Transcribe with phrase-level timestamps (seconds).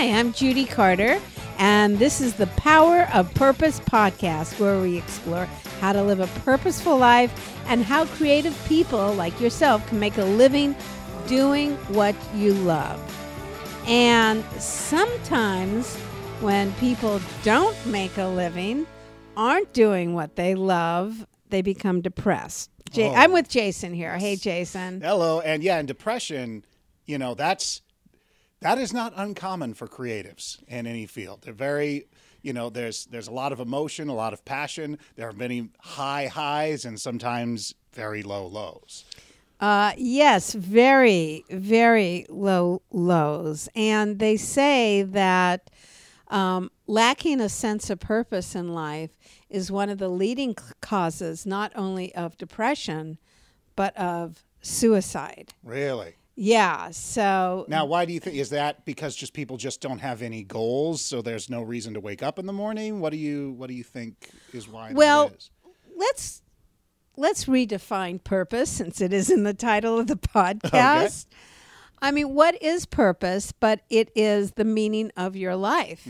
[0.00, 1.20] Hi, I'm Judy Carter,
[1.58, 5.44] and this is the Power of Purpose podcast, where we explore
[5.78, 10.24] how to live a purposeful life and how creative people like yourself can make a
[10.24, 10.74] living
[11.26, 12.98] doing what you love.
[13.86, 15.94] And sometimes
[16.40, 18.86] when people don't make a living,
[19.36, 22.70] aren't doing what they love, they become depressed.
[22.96, 23.12] Oh.
[23.12, 24.16] I'm with Jason here.
[24.16, 25.02] Hey, Jason.
[25.02, 26.64] Hello, and yeah, and depression,
[27.04, 27.82] you know, that's
[28.60, 31.42] that is not uncommon for creatives in any field.
[31.42, 32.06] They're very,
[32.42, 34.98] you know, there's there's a lot of emotion, a lot of passion.
[35.16, 39.04] There are many high highs and sometimes very low lows.
[39.60, 43.68] Uh, yes, very, very low lows.
[43.74, 45.70] And they say that
[46.28, 49.10] um, lacking a sense of purpose in life
[49.50, 53.18] is one of the leading causes not only of depression,
[53.76, 55.52] but of suicide.
[55.62, 56.14] Really.
[56.42, 56.90] Yeah.
[56.92, 60.42] So Now, why do you think is that because just people just don't have any
[60.42, 62.98] goals, so there's no reason to wake up in the morning?
[62.98, 65.50] What do you what do you think is why Well, that is?
[65.94, 66.42] let's
[67.18, 71.26] let's redefine purpose since it is in the title of the podcast.
[72.00, 73.52] I mean, what is purpose?
[73.52, 76.08] But it is the meaning of your life.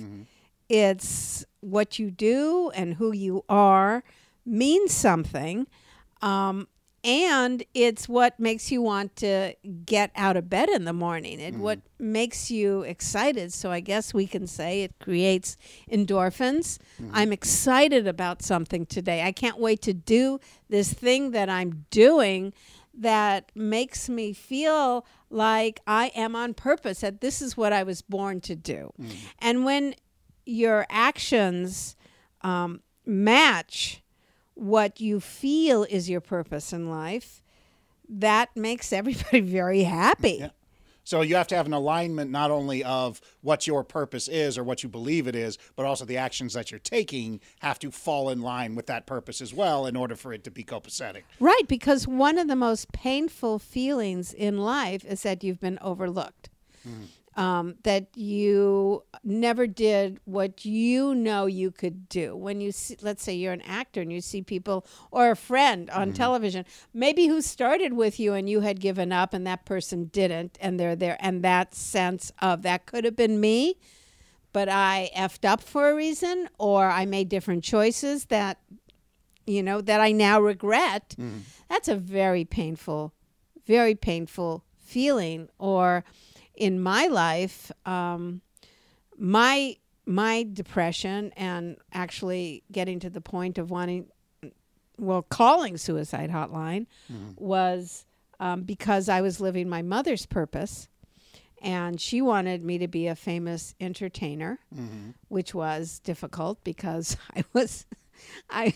[0.68, 4.04] It's what you do and who you are
[4.46, 5.66] means something.
[6.22, 6.68] Um,
[7.02, 9.54] and it's what makes you want to
[9.86, 11.40] get out of bed in the morning.
[11.40, 11.58] It mm.
[11.58, 13.52] what makes you excited.
[13.52, 15.56] So I guess we can say it creates
[15.90, 16.78] endorphins.
[17.00, 17.10] Mm.
[17.12, 19.22] I'm excited about something today.
[19.22, 22.52] I can't wait to do this thing that I'm doing
[22.92, 28.02] that makes me feel like I am on purpose, that this is what I was
[28.02, 28.92] born to do.
[29.00, 29.10] Mm.
[29.38, 29.94] And when
[30.44, 31.96] your actions
[32.42, 34.02] um, match
[34.60, 37.42] what you feel is your purpose in life,
[38.08, 40.38] that makes everybody very happy.
[40.40, 40.50] Yeah.
[41.02, 44.62] So you have to have an alignment not only of what your purpose is or
[44.62, 48.28] what you believe it is, but also the actions that you're taking have to fall
[48.28, 51.22] in line with that purpose as well in order for it to be copacetic.
[51.40, 56.50] Right, because one of the most painful feelings in life is that you've been overlooked.
[56.86, 57.04] Mm-hmm.
[57.40, 62.36] Um, that you never did what you know you could do.
[62.36, 65.88] When you see, let's say you're an actor and you see people or a friend
[65.88, 70.10] on television, maybe who started with you and you had given up and that person
[70.12, 73.76] didn't, and they're there, and that sense of that could have been me,
[74.52, 78.58] but I effed up for a reason, or I made different choices that
[79.46, 81.16] you know, that I now regret,
[81.68, 83.14] that's a very painful,
[83.66, 85.48] very painful feeling.
[85.58, 86.04] Or
[86.60, 88.42] in my life, um,
[89.18, 89.76] my
[90.06, 94.06] my depression and actually getting to the point of wanting,
[94.98, 96.86] well, calling suicide hotline
[97.36, 98.04] was
[98.40, 100.88] um, because I was living my mother's purpose.
[101.62, 104.58] And she wanted me to be a famous entertainer,
[105.28, 107.84] which was difficult because I was
[108.50, 108.74] I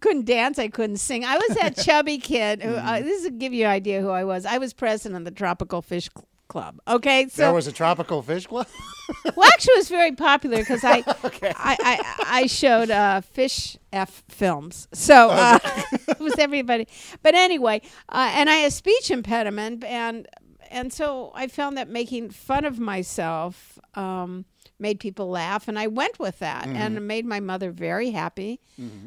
[0.00, 0.58] couldn't dance.
[0.58, 1.24] I couldn't sing.
[1.24, 2.62] I was that chubby kid.
[2.62, 4.46] Who, uh, this will give you an idea who I was.
[4.46, 6.08] I was president of the Tropical Fish
[6.50, 6.80] Club.
[6.88, 8.66] Okay, so there was a tropical fish club.
[9.36, 14.24] well, actually, it was very popular because I, I, I, I showed uh, fish f
[14.28, 14.88] films.
[14.92, 15.60] So uh,
[16.08, 16.88] it was everybody.
[17.22, 20.26] But anyway, uh, and I had a speech impediment, and
[20.72, 24.44] and so I found that making fun of myself um,
[24.80, 28.60] made people laugh, and I went with that, and it made my mother very happy.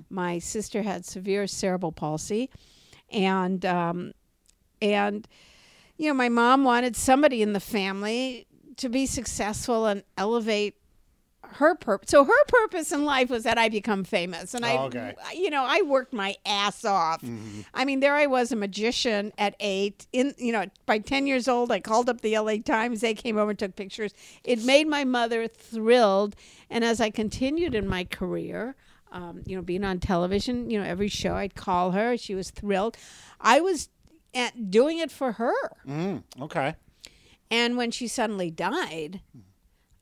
[0.10, 2.50] My sister had severe cerebral palsy,
[3.12, 4.14] and um,
[4.81, 5.28] and
[5.98, 10.76] you know, my mom wanted somebody in the family to be successful and elevate
[11.54, 12.09] her purpose.
[12.09, 15.16] So her purpose in life was that I become famous, and I, okay.
[15.36, 17.24] you know, I worked my ass off.
[17.74, 20.08] I mean, there I was, a magician at eight.
[20.12, 22.60] In you know, by ten years old, I called up the L.A.
[22.60, 23.02] Times.
[23.02, 24.14] They came over and took pictures.
[24.44, 26.36] It made my mother thrilled,
[26.70, 28.75] and as I continued in my career.
[29.12, 32.18] Um, you know, being on television, you know, every show I'd call her.
[32.18, 32.98] She was thrilled.
[33.40, 33.90] I was
[34.35, 35.53] at doing it for her.
[35.88, 36.75] Mm, okay.
[37.51, 39.21] And when she suddenly died,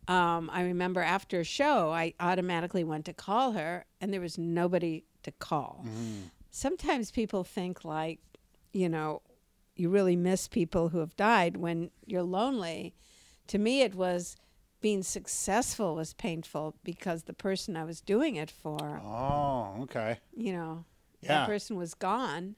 [0.07, 4.37] um, I remember after a show, I automatically went to call her, and there was
[4.37, 5.85] nobody to call.
[6.49, 8.19] Sometimes people think like,
[8.73, 9.21] you know,
[9.75, 12.93] you really miss people who have died when you're lonely.
[13.47, 14.35] To me, it was
[14.81, 20.19] being successful was painful because the person I was doing it for, Oh, okay.
[20.35, 20.85] you know,
[21.21, 21.27] Yeah.
[21.39, 22.55] that person was gone.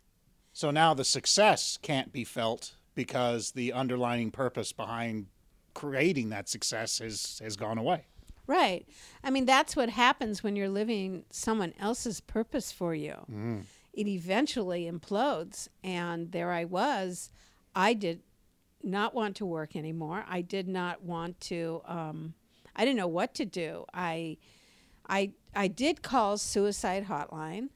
[0.54, 5.26] So now the success can't be felt because the underlying purpose behind
[5.74, 8.06] creating that success has has gone away.
[8.46, 8.86] Right.
[9.24, 13.16] I mean, that's what happens when you're living someone else's purpose for you.
[13.94, 15.70] It eventually implodes.
[15.84, 17.30] And there I was.
[17.76, 18.22] I did
[18.84, 20.26] not want to work anymore.
[20.28, 21.82] I did not want to.
[21.86, 22.34] Um,
[22.76, 23.86] I didn't know what to do.
[23.94, 24.38] I,
[25.08, 27.70] I, I did call suicide hotline,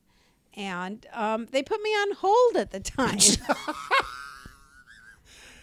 [0.58, 3.20] and um, they put me on hold at the time.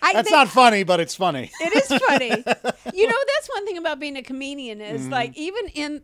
[0.02, 1.50] I, That's not funny, but it's funny.
[1.60, 2.28] it is funny.
[2.94, 5.10] you know, that's one thing about being a comedian is Mm-hmm.
[5.12, 6.02] like even in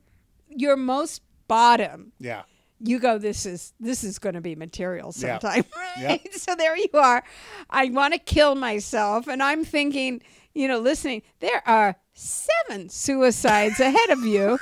[0.48, 2.42] your most bottom, Yeah.
[2.80, 5.64] you go, this is this is going to be material sometime.
[5.98, 6.06] Yeah.
[6.08, 6.34] Right?
[6.34, 7.22] So there you are.
[7.68, 10.22] I want to kill myself, and I'm thinking,
[10.54, 11.22] you know, listening.
[11.40, 14.58] There are seven suicides ahead of you.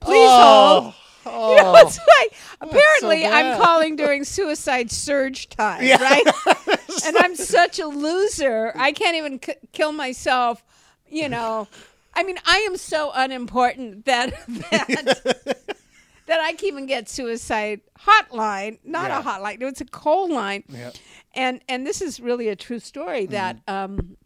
[0.00, 0.94] Please hold.
[1.26, 6.02] Oh, You know, it's like so apparently I'm calling during suicide surge time, Yeah.
[6.02, 6.26] right?
[7.06, 8.72] and I'm such a loser.
[8.76, 10.62] I can't even c- kill myself.
[11.08, 11.68] You know,
[12.14, 14.32] I mean, I am so unimportant that
[14.70, 15.56] that
[16.26, 19.20] that I can even get suicide hotline, not Yeah.
[19.20, 19.62] a hotline.
[19.62, 20.64] It's a cold line.
[20.68, 20.90] Yeah.
[21.34, 23.94] And and this is really a true story that Mm-hmm.
[24.00, 24.16] um,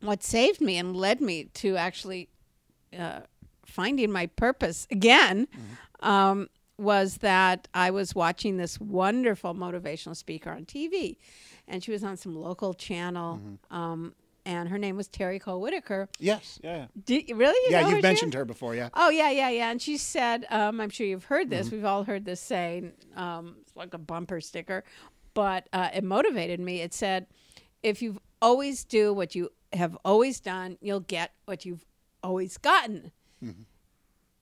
[0.00, 2.28] what saved me and led me to actually
[2.98, 3.20] uh,
[3.66, 5.74] finding my purpose again Mm-hmm.
[6.02, 6.48] Um,
[6.78, 11.16] was that I was watching this wonderful motivational speaker on TV,
[11.68, 13.36] and she was on some local channel.
[13.36, 13.76] Mm-hmm.
[13.76, 14.14] Um,
[14.46, 16.08] and her name was Terry Cole Whittaker.
[16.18, 16.58] Yes.
[16.64, 16.76] Yeah.
[16.76, 16.86] yeah.
[17.04, 17.58] Did, really?
[17.66, 18.38] You Yeah, know you've she mentioned is?
[18.38, 18.74] her before.
[18.74, 18.88] Yeah.
[18.94, 19.70] Oh yeah, yeah, yeah.
[19.70, 21.66] And she said, um, I'm sure you've heard this.
[21.66, 21.76] Mm-hmm.
[21.76, 22.92] We've all heard this saying.
[23.14, 24.82] Um, it's like a bumper sticker,
[25.34, 26.80] but uh, it motivated me.
[26.80, 27.26] It said,
[27.82, 31.84] "If you always do what you have always done, you'll get what you've
[32.22, 33.12] always gotten."
[33.44, 33.62] Mm-hmm.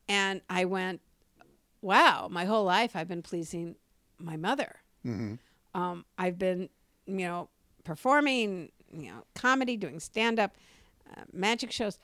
[0.08, 1.00] And I went,
[1.80, 2.28] "Wow!
[2.30, 3.76] My whole life I've been pleasing
[4.18, 4.76] my mother.
[5.06, 5.34] Mm-hmm.
[5.80, 6.68] Um, I've been,
[7.06, 7.48] you know,
[7.84, 10.56] performing, you know, comedy, doing stand up,
[11.16, 11.98] uh, magic shows."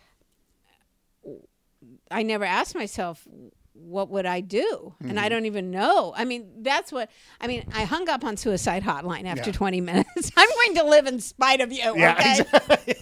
[2.10, 3.26] I never asked myself
[3.72, 5.18] what would I do, and Mm-hmm.
[5.18, 6.14] I don't even know.
[6.16, 7.10] I mean, that's what
[7.40, 7.64] I mean.
[7.74, 9.56] I hung up on suicide hotline after Yeah.
[9.56, 10.30] 20 minutes.
[10.36, 11.78] I'm going to live in spite of you.
[11.96, 12.12] Yeah.
[12.18, 12.40] okay?
[12.40, 12.94] exactly.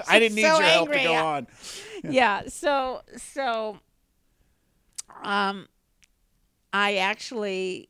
[0.08, 1.24] I didn't need so your help to go yeah.
[1.24, 1.46] on.
[2.08, 3.78] yeah so so
[5.22, 5.66] um
[6.72, 7.88] i actually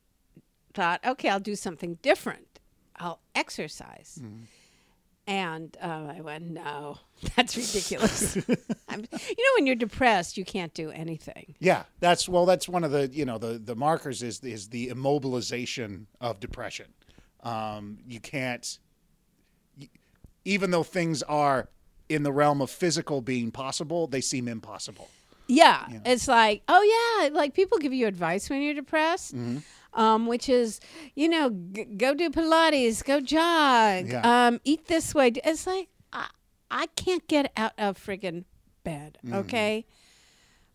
[0.75, 2.61] thought okay i'll do something different
[2.97, 4.21] i'll exercise
[5.27, 6.99] and um, i went no
[7.37, 8.37] that's ridiculous
[8.89, 12.47] I'm, you know when you're depressed you can't do anything Yeah, that's well.
[12.47, 16.87] That's one of the you know the the markers is is the immobilization of depression.
[17.43, 18.79] Um, you can't,
[20.45, 21.69] even though things are
[22.09, 25.09] in the realm of physical being possible, they seem impossible.
[25.49, 29.35] Yeah it's like oh yeah like people give you advice when you're depressed
[29.95, 30.81] um, which is
[31.17, 34.21] you know g- go do pilates go jog Yeah.
[34.49, 35.29] um, eat this way.
[35.45, 36.29] It's like I,
[36.71, 38.45] I can't get out of friggin'
[38.85, 39.87] bed okay?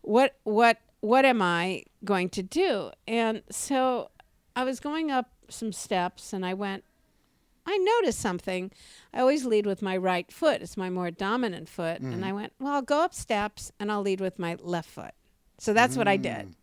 [0.02, 2.90] What what what am i going to do?
[3.06, 4.10] And so
[4.56, 6.84] i was going up some steps and i went
[7.66, 8.70] I noticed something.
[9.12, 10.62] I always lead with my right foot.
[10.62, 12.00] It's my more dominant foot.
[12.00, 12.26] And mm.
[12.26, 15.12] I went, well, I'll go up steps and I'll lead with my left foot.
[15.58, 16.22] So that's what I mm.
[16.22, 16.54] did.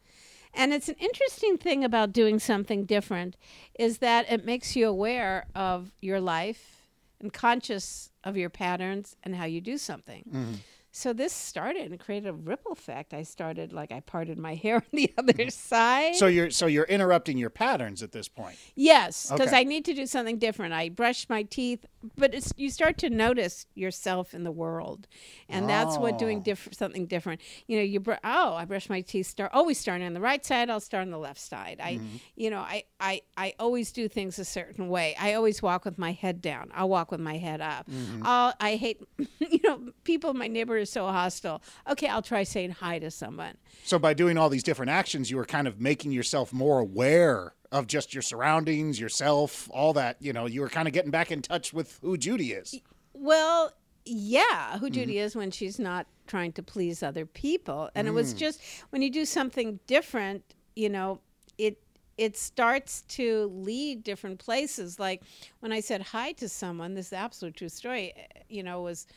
[0.54, 3.38] And it's an interesting thing about doing something different
[3.80, 6.88] is that it makes you aware of your life
[7.20, 10.24] and conscious of your patterns and how you do something.
[10.28, 10.54] Mm-hmm.
[10.94, 13.14] So this started and created a ripple effect.
[13.14, 16.16] I started like I parted my hair on the other side.
[16.16, 18.58] So you're so you're interrupting your patterns at this point.
[18.76, 19.60] Yes, because Okay.
[19.60, 20.74] I need to do something different.
[20.74, 21.86] I brush my teeth,
[22.18, 25.08] but it's you start to notice yourself in the world,
[25.48, 26.44] and that's what doing Oh.
[26.44, 27.40] diff- something different.
[27.68, 29.28] You know, you br- oh, I brush my teeth.
[29.28, 30.70] Start always starting on the right side.
[30.70, 31.80] I'll start on the left side.
[31.82, 32.16] I, Mm-hmm.
[32.36, 35.16] you know, I, I I always do things a certain way.
[35.20, 36.70] I always walk with my head down.
[36.74, 37.90] I'll walk with my head up.
[37.90, 38.24] Mm-hmm.
[38.26, 39.02] I'll, I hate,
[39.40, 40.34] you know, people.
[40.34, 41.62] My neighbor is so hostile.
[41.90, 43.58] Okay, I'll try saying hi to someone.
[43.84, 47.54] So by doing all these different actions, you were kind of making yourself more aware
[47.72, 50.18] of just your surroundings, yourself, all that.
[50.20, 52.80] You know, you were kind of getting back in touch with who Judy is.
[53.14, 53.72] Well,
[54.06, 54.94] yeah, who Mm-hmm.
[54.94, 57.90] Judy is when she's not trying to please other people.
[57.96, 58.16] And it Mm.
[58.16, 58.60] was just
[58.90, 60.44] when you do something different,
[60.76, 61.22] you know,
[61.58, 61.78] it
[62.18, 65.00] it starts to lead different places.
[65.00, 65.24] Like
[65.62, 68.82] when I said hi to someone, this is the absolute true story, eh, you know,
[68.82, 69.08] was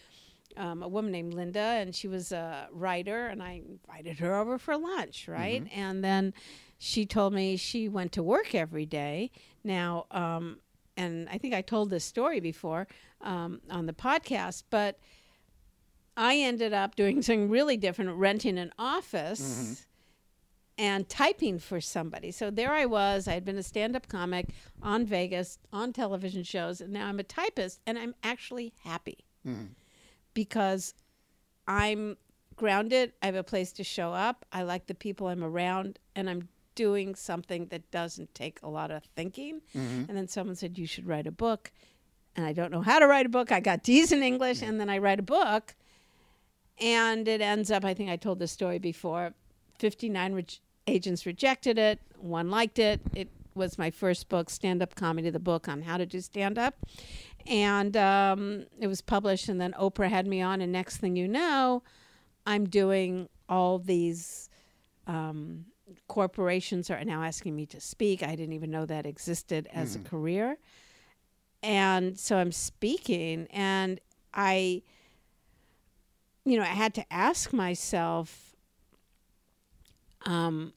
[0.56, 4.58] um, a woman named Linda, and she was a writer, and I invited her over
[4.58, 5.62] for lunch, right?
[5.74, 6.34] And then
[6.78, 9.30] she told me she went to work every day.
[9.62, 10.58] Now, um,
[10.96, 12.86] and I think I told this story before
[13.20, 14.98] um, on the podcast, but
[16.16, 19.84] I ended up doing something really different, renting an office
[20.78, 22.30] and typing for somebody.
[22.32, 23.26] So there I was.
[23.28, 24.48] I had been a stand up comic
[24.82, 29.24] on Vegas, on television shows, and now I'm a typist, and I'm actually happy
[30.34, 30.94] because
[31.66, 32.16] I'm
[32.56, 33.12] grounded.
[33.22, 34.44] I have a place to show up.
[34.52, 38.90] I like the people I'm around, and I'm doing something that doesn't take a lot
[38.90, 39.60] of thinking.
[39.76, 40.04] Mm-hmm.
[40.08, 41.72] And then someone said, You should write a book.
[42.36, 43.52] And I don't know how to write a book.
[43.52, 45.74] I got D's in English, and then I write a book.
[46.80, 47.84] and it ends up.
[47.84, 49.32] I think I told this story before.
[49.78, 50.46] Fifty nine re-
[50.86, 52.00] agents rejected it.
[52.18, 53.00] One liked it.
[53.14, 56.58] It was my first book, stand up comedy, the book on how to do stand
[56.58, 56.74] up,
[57.46, 59.48] and um, it was published.
[59.48, 61.82] And then Oprah had me on, and next thing you know,
[62.46, 64.48] I'm doing all these.
[65.06, 65.66] Um,
[66.08, 68.22] corporations are now asking me to speak.
[68.22, 70.56] I didn't even know that existed as a career.
[71.62, 74.00] And so I'm speaking and
[74.32, 74.82] I
[76.46, 78.54] you know, I had to ask myself
[80.26, 80.72] um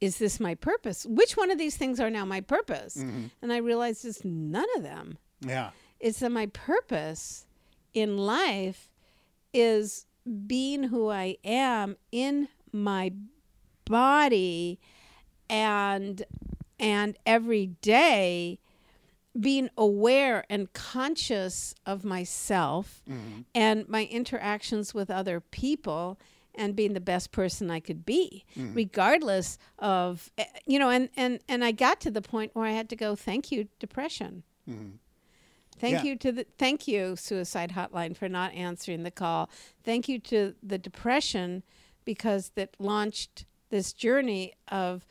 [0.00, 1.04] is this my purpose?
[1.06, 2.96] Which one of these things are now my purpose?
[3.42, 5.18] And I realized it's none of them.
[5.40, 5.70] Yeah.
[6.00, 7.46] It's that my purpose
[7.92, 8.90] in life
[9.52, 10.06] is
[10.46, 13.12] being who I am in my
[13.84, 14.78] body
[15.48, 16.22] and
[16.78, 18.58] and every day
[19.38, 23.42] being aware and conscious of myself mm-hmm.
[23.54, 26.18] and my interactions with other people
[26.54, 28.74] and being the best person I could be mm-hmm.
[28.74, 32.72] regardless of eh, you know and and and I got to the point where I
[32.72, 34.96] had to go thank you depression mm-hmm.
[35.78, 36.02] Thank Yeah.
[36.04, 39.48] you to the thank you suicide hotline for not answering the call.
[39.84, 41.62] Thank you to the depression
[42.04, 45.06] because that launched this journey of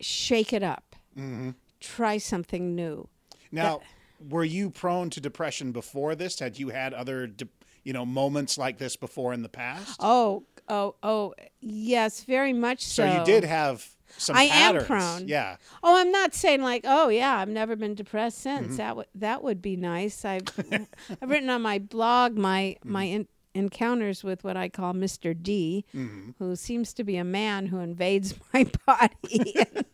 [0.00, 0.96] shake it up.
[1.16, 1.50] Mm-hmm.
[1.80, 3.08] Try something new.
[3.50, 3.80] Now,
[4.28, 6.38] were you prone to depression before this?
[6.38, 7.48] Had you had other, de-
[7.84, 9.96] you know, moments like this before in the past?
[10.00, 13.06] Oh, oh, oh, yes, very much so.
[13.06, 13.86] so you did have
[14.18, 15.26] some I am prone.
[15.28, 15.56] Yeah.
[15.82, 18.66] Oh, I'm not saying like, oh yeah, I've never been depressed since.
[18.66, 18.76] Mm-hmm.
[18.76, 20.24] That would that would be nice.
[20.24, 20.42] I've
[21.22, 22.92] I've written on my blog my Mm-hmm.
[22.92, 25.34] my in, encounters with what I call Mr.
[25.40, 26.30] D, Mm-hmm.
[26.38, 29.84] who seems to be a man who invades my body and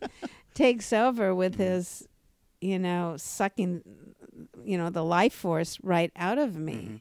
[0.53, 1.37] takes over Mm-hmm.
[1.37, 2.07] with his,
[2.61, 3.81] you know, sucking,
[4.63, 6.73] you know, the life force right out of me.
[6.73, 6.95] Mm-hmm.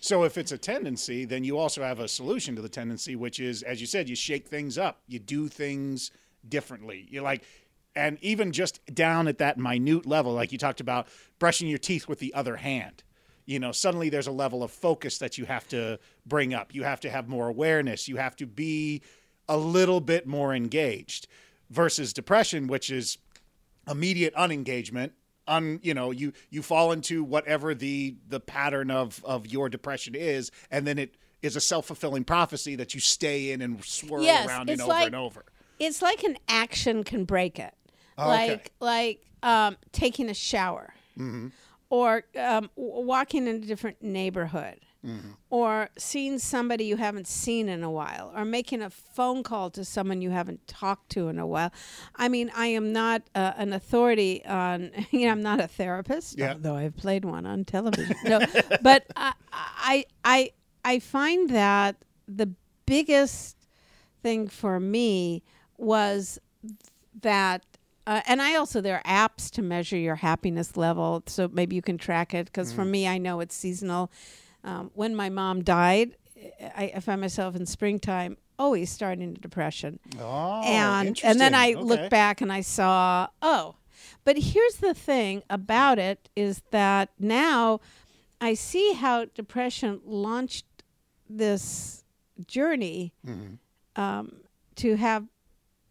[0.00, 3.40] So if it's a tendency, then you also have a solution to the tendency, which
[3.40, 6.12] is, as you said, you shake things up, you do things
[6.46, 7.06] differently.
[7.10, 7.42] You like,
[7.96, 12.08] and even just down at that minute level, like you talked about brushing your teeth
[12.08, 13.02] with the other hand.
[13.46, 16.74] You know, suddenly there's a level of focus that you have to bring up.
[16.74, 18.06] You have to have more awareness.
[18.06, 19.00] You have to be
[19.48, 21.26] a little bit more engaged
[21.70, 23.16] versus depression, which is
[23.88, 25.12] immediate unengagement
[25.46, 30.14] un you know you you fall into whatever the the pattern of of your depression
[30.14, 34.46] is and then it is a self-fulfilling prophecy that you stay in and swirl Yes,
[34.46, 35.44] around and over like- and over
[35.78, 37.74] It's like an action can break it.
[38.16, 38.48] Oh, okay.
[38.50, 41.48] like like um, taking a shower Mm-hmm.
[41.90, 45.30] or um, w- walking in a different neighborhood Mm-hmm.
[45.50, 49.84] or seeing somebody you haven't seen in a while or making a phone call to
[49.84, 51.70] someone you haven't talked to in a while
[52.16, 56.36] i mean i am not uh, an authority on you know i'm not a therapist
[56.36, 56.54] Yeah.
[56.54, 58.40] although i've played one on television no
[58.82, 60.50] but I, I i
[60.84, 61.94] i find that
[62.26, 62.50] the
[62.84, 63.56] biggest
[64.24, 65.44] thing for me
[65.78, 66.38] was
[67.22, 67.64] that
[68.06, 71.82] uh, and I also there are apps to measure your happiness level, so maybe you
[71.82, 72.46] can track it.
[72.46, 74.10] Because for me, I know it's seasonal.
[74.64, 76.16] Um, when my mom died,
[76.74, 81.74] I, I found myself in springtime always starting into depression, oh and and then I
[81.74, 82.08] Okay.
[82.08, 83.76] back and I saw oh,
[84.24, 87.80] but here's the thing about it is that now
[88.40, 90.64] I see how depression launched
[91.28, 92.04] this
[92.46, 94.00] journey Mm-hmm.
[94.00, 94.40] um,
[94.76, 95.26] to have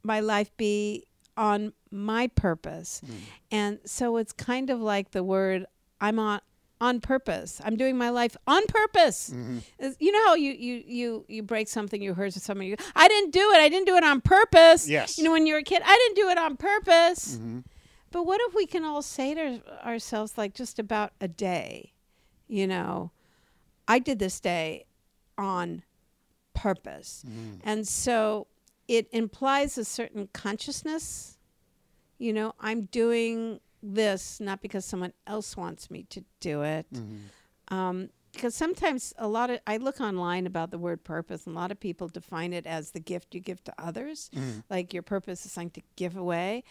[0.03, 3.01] my life be on my purpose.
[3.05, 3.13] Mm.
[3.51, 5.65] And so it's kind of like the word
[6.01, 6.41] I'm on
[6.79, 7.59] on purpose.
[7.63, 9.31] I'm doing my life on purpose.
[9.31, 9.87] Mm-hmm.
[9.99, 13.31] You know how you you you you break something you heard somebody you I didn't
[13.31, 13.57] do it.
[13.57, 14.87] I didn't do it on purpose.
[14.87, 15.17] Yes.
[15.17, 17.35] You know when you're a kid, I didn't do it on purpose.
[17.35, 17.59] Mm-hmm.
[18.11, 21.93] But what if we can all say to ourselves like just about a day,
[22.47, 23.11] you know,
[23.87, 24.85] I did this day
[25.37, 25.83] on
[26.53, 27.23] purpose.
[27.63, 28.47] And so
[28.87, 31.37] it implies a certain consciousness.
[32.17, 36.85] You know, I'm doing this not because someone else wants me to do it.
[36.93, 37.75] Mm-hmm.
[37.75, 41.59] Um, because sometimes a lot of I look online about the word purpose, and a
[41.59, 44.59] lot of people define it as the gift you give to others, mm-hmm.
[44.69, 46.63] like your purpose is something to give away.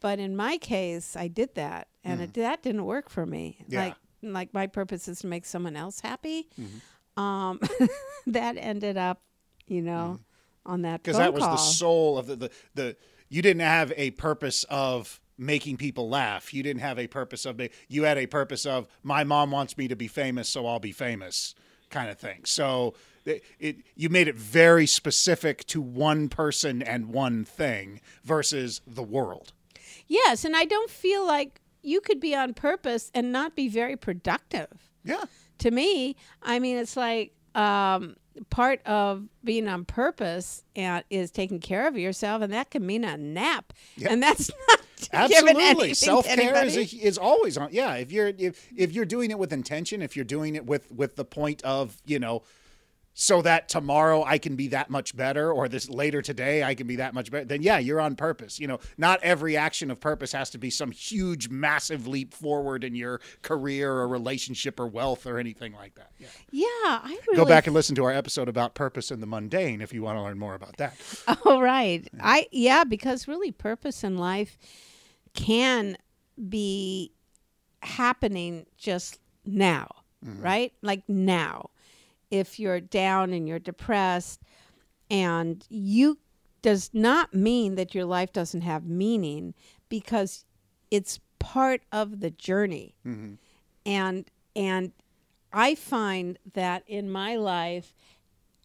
[0.00, 2.34] But in my case, I did that, and it, mm.
[2.34, 3.58] that didn't work for me.
[3.68, 3.84] Yeah.
[3.84, 6.48] Like, like my purpose is to make someone else happy.
[6.58, 7.22] Mm-hmm.
[7.22, 7.60] Um,
[8.28, 9.20] that ended up,
[9.66, 10.18] you know,
[10.66, 11.52] on that because that was call.
[11.52, 12.96] the soul of the, the the
[13.28, 17.60] you didn't have a purpose of making people laugh you didn't have a purpose of
[17.88, 20.92] you had a purpose of my mom wants me to be famous so i'll be
[20.92, 21.54] famous
[21.88, 27.06] kind of thing so it, it you made it very specific to one person and
[27.06, 29.52] one thing versus the world
[30.08, 33.96] yes, and I don't feel like you could be on purpose and not be very
[33.96, 34.90] productive.
[35.04, 35.24] yeah
[35.60, 38.16] to me, I mean, it's like um,
[38.48, 43.04] part of being on purpose and is taking care of yourself, and that can mean
[43.04, 44.08] a nap, Yeah.
[44.12, 44.80] and that's not
[45.12, 47.68] Absolutely, self care is a, is always on.
[47.72, 50.90] Yeah, if you're if if you're doing it with intention, if you're doing it with
[50.92, 52.42] with the point of you know,
[53.14, 56.86] so that tomorrow I can be that much better, or this later today I can
[56.86, 58.58] be that much better, then yeah, you're on purpose.
[58.58, 62.84] You know, not every action of purpose has to be some huge, massive leap forward
[62.84, 66.12] in your career or relationship or wealth or anything like that.
[66.18, 66.28] Yeah.
[66.50, 66.64] yeah,
[67.02, 69.92] I really Go back and listen to our episode about purpose in the mundane if
[69.92, 70.96] you want to learn more about that.
[71.44, 72.06] Oh right.
[72.20, 74.58] I yeah, because really purpose in life
[75.34, 75.96] can
[76.48, 77.12] be
[77.82, 79.88] happening just now,
[80.24, 80.42] mm-hmm.
[80.42, 80.72] right?
[80.82, 81.70] Like now.
[82.30, 84.40] If you're down and you're depressed
[85.10, 86.18] and you
[86.62, 89.54] does not mean that your life doesn't have meaning
[89.88, 90.44] because
[90.90, 92.94] it's part of the journey.
[93.06, 93.34] Mm-hmm.
[93.86, 94.92] And and
[95.52, 97.94] I find that in my life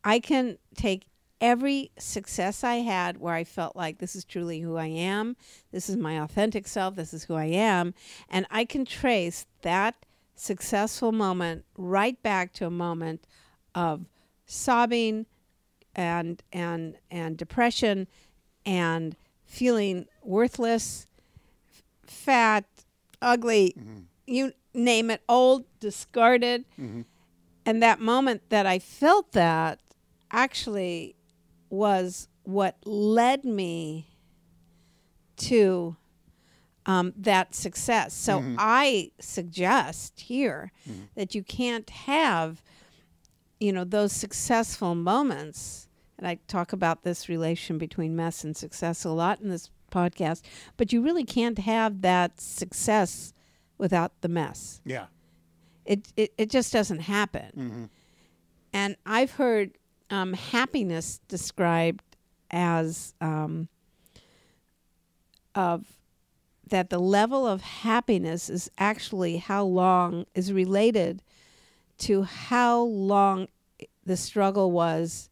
[0.03, 1.07] I can take
[1.41, 5.35] every success I had where I felt like this is truly who I am,
[5.71, 7.93] this is my authentic self, this is who I am,
[8.29, 10.05] and I can trace that
[10.35, 13.25] successful moment right back to a moment
[13.75, 14.05] of
[14.47, 15.27] sobbing
[15.93, 18.07] and and and depression
[18.65, 19.15] and
[19.45, 21.05] feeling worthless,
[21.69, 22.65] f- fat,
[23.21, 23.99] ugly, mm-hmm.
[24.25, 26.65] you name it, old, discarded.
[26.79, 27.01] Mm-hmm.
[27.65, 29.79] And that moment that I felt that
[30.31, 31.15] actually
[31.69, 34.07] was what led me
[35.37, 35.95] to
[36.85, 38.13] um, that success.
[38.13, 38.55] So mm-hmm.
[38.59, 40.71] I suggest here
[41.15, 42.61] that you can't have,
[43.65, 45.87] you know, those successful moments.
[46.19, 50.43] And I talk about this relation between mess and success a lot in this podcast,
[50.77, 53.33] but you really can't have that success
[53.77, 55.07] without the mess Yeah.
[55.85, 57.89] it, it, it just doesn't happen.
[58.71, 59.71] And I've heard
[60.09, 62.03] um, happiness described
[62.51, 63.67] as um,
[65.55, 65.85] of
[66.67, 71.21] that the level of happiness is actually how long is related
[71.97, 73.47] to how long
[74.05, 75.29] the struggle was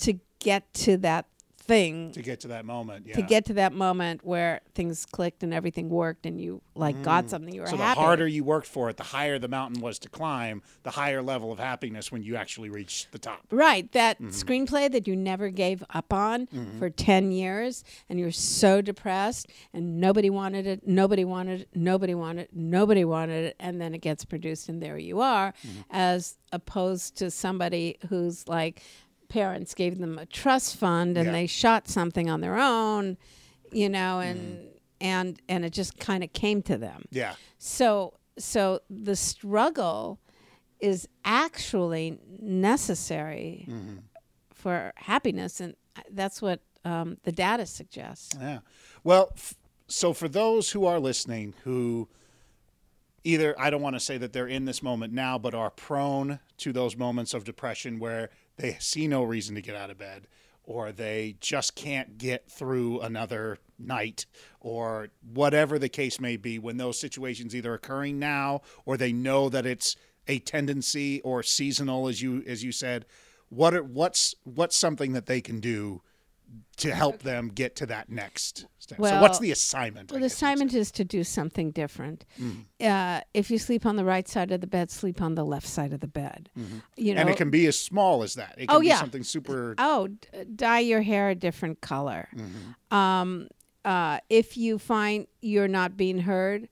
[0.00, 1.26] to get to that
[1.66, 3.06] thing To get to that moment.
[3.06, 3.16] Yeah.
[3.16, 7.28] to get to that moment where things clicked and everything worked and you like got
[7.30, 7.70] something you were Mm.
[7.70, 10.62] So happy the harder you worked for it, the higher the mountain was to climb,
[10.82, 13.40] the higher level of happiness when you actually reached the top.
[13.50, 14.28] Right, that Mm-hmm.
[14.28, 16.46] screenplay that you never gave up on
[16.78, 22.14] for 10 years and you're so depressed and nobody wanted it, nobody wanted it, nobody
[22.14, 25.80] wanted it, nobody wanted it and then it gets produced and there you are Mm-hmm.
[25.90, 28.82] as opposed to somebody who's like
[29.28, 31.32] parents gave them a trust fund and Yeah.
[31.32, 33.16] they shot something on their own,
[33.72, 34.66] you know, and Mm-hmm.
[35.00, 37.04] and and it just kind of came to them.
[37.10, 37.34] Yeah.
[37.58, 40.20] So so the struggle
[40.80, 43.96] is actually necessary Mm-hmm.
[44.54, 45.74] for happiness, and
[46.10, 48.36] that's what um, the data suggests.
[48.40, 48.60] Yeah.
[49.04, 49.54] Well, f-
[49.88, 52.08] so for those who are listening who
[53.24, 56.38] either I don't want to say that they're in this moment now, but are prone
[56.58, 60.26] to those moments of depression where they see no reason to get out of bed
[60.64, 64.26] or they just can't get through another night
[64.60, 69.48] or whatever the case may be when those situations either occurring now or they know
[69.48, 73.06] that it's a tendency or seasonal as you as you said
[73.48, 76.02] what what's what's something that they can do
[76.78, 78.98] to help them get to that next step.
[78.98, 80.10] so what's the assignment?
[80.10, 80.46] Well, the guess you'd say?
[80.46, 82.24] assignment is to do something different.
[82.40, 82.64] Mm.
[82.80, 85.66] Uh, if you sleep on the right side of the bed, sleep on the left
[85.66, 86.50] side of the bed.
[86.54, 87.18] You know, Mm-hmm.
[87.18, 88.54] and it can be as small as that.
[88.58, 88.98] It can Oh, be yeah.
[89.00, 89.74] something super.
[89.78, 90.18] oh, d-
[90.54, 92.28] dye your hair a different color.
[92.36, 92.94] Mm-hmm.
[92.94, 93.48] Um,
[93.84, 96.68] uh, if you find you're not being heard,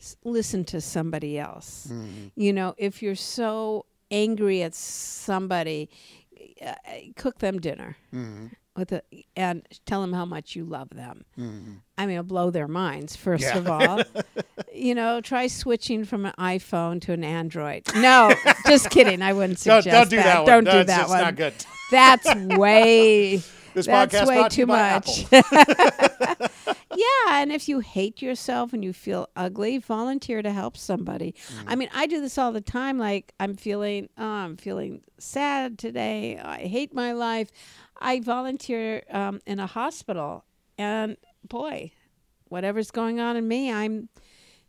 [0.00, 1.88] s- listen to somebody else.
[1.90, 2.26] Mm-hmm.
[2.36, 5.88] You know, if you're so angry at somebody,
[6.64, 6.74] uh,
[7.16, 8.46] cook them dinner Mm-hmm.
[8.76, 9.02] With a,
[9.36, 11.24] and tell them how much you love them.
[11.98, 13.58] I mean, it'll blow their minds first Yeah.
[13.58, 14.02] of all.
[14.74, 17.84] you know, try switching from an iPhone to an Android.
[17.96, 18.32] No,
[18.66, 19.22] just kidding.
[19.22, 20.46] I wouldn't Don't, suggest don't do that, one.
[20.46, 21.20] Don't No, do that one.
[21.22, 21.54] not good.
[21.90, 23.42] That's way.
[23.74, 26.50] This That's podcast way brought to you too much.
[26.96, 31.34] Yeah, and if you hate yourself and you feel ugly, volunteer to help somebody.
[31.66, 31.78] I Mm.
[31.78, 32.96] mean, I do this all the time.
[32.98, 36.38] Like I'm feeling, oh, I'm feeling sad today.
[36.42, 37.50] I hate my life.
[38.00, 40.44] I volunteer um, in a hospital,
[40.78, 41.16] and
[41.48, 41.92] boy,
[42.48, 44.08] whatever's going on in me, I'm,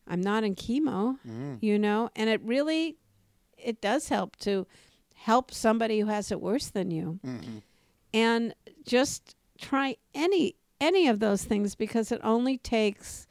[0.08, 1.18] I'm not in chemo.
[1.28, 1.58] Mm.
[1.62, 2.98] You know, and it really,
[3.58, 4.66] it does help to
[5.16, 7.58] help somebody who has it worse than you Mm-hmm.
[8.14, 8.54] and
[8.86, 13.26] just try any any of those things because it only takes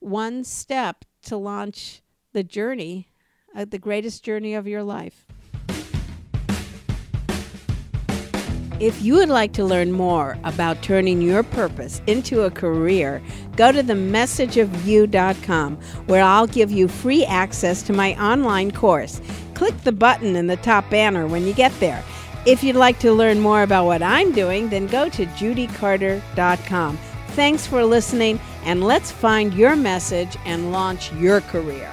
[0.00, 3.08] one step to launch the journey
[3.54, 5.26] uh, the greatest journey of your life
[8.80, 13.20] If you would like to learn more about turning your purpose into a career,
[13.56, 19.20] go to themessageofyou.com where I'll give you free access to my online course.
[19.54, 22.04] Click the button in the top banner when you get there.
[22.46, 26.98] If you'd like to learn more about what I'm doing, then go to judycarter.com.
[27.30, 31.90] Thanks for listening, and let's find your message and launch your career.